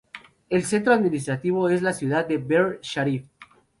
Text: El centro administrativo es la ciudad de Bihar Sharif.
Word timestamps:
El 0.49 0.63
centro 0.63 0.93
administrativo 0.95 1.69
es 1.69 1.83
la 1.83 1.93
ciudad 1.93 2.25
de 2.27 2.37
Bihar 2.39 2.79
Sharif. 2.81 3.25